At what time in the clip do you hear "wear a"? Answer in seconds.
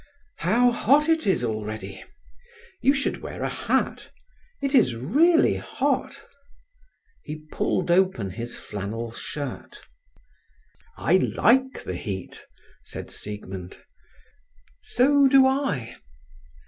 3.21-3.49